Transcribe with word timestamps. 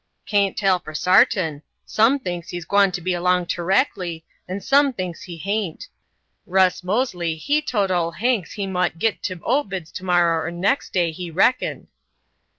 "Cain't 0.25 0.57
tell 0.57 0.79
for 0.79 0.95
sartin; 0.95 1.61
some 1.85 2.17
thinks 2.17 2.49
he's 2.49 2.65
gwyne 2.65 2.91
to 2.93 3.01
be 3.01 3.15
'long 3.19 3.45
toreckly, 3.45 4.23
and 4.47 4.63
some 4.63 4.93
thinks 4.93 5.29
'e 5.29 5.37
hain't. 5.37 5.89
Russ 6.47 6.83
Mosely 6.83 7.35
he 7.35 7.61
tote 7.61 7.91
ole 7.91 8.09
Hanks 8.13 8.53
he 8.53 8.65
mought 8.65 8.97
git 8.97 9.21
to 9.21 9.35
Obeds 9.45 9.91
tomorrer 9.91 10.43
or 10.43 10.49
nex' 10.49 10.89
day 10.89 11.11
he 11.11 11.29
reckoned." 11.29 11.85